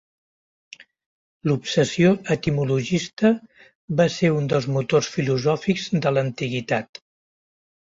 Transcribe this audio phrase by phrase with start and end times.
[1.49, 3.33] L'obsessió etimologista
[4.03, 7.07] va ser un dels motors filosòfics de l'antiguitat.